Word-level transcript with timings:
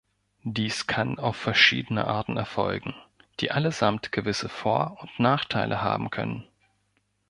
Dies 0.47 0.87
kann 0.87 1.19
auf 1.19 1.35
verschiedene 1.37 2.07
Arten 2.07 2.35
erfolgen, 2.35 2.95
die 3.39 3.51
allesamt 3.51 4.11
gewisse 4.11 4.49
Vor- 4.49 4.97
und 4.99 5.19
Nachteile 5.19 5.83
haben 5.83 6.09
können. 6.09 6.43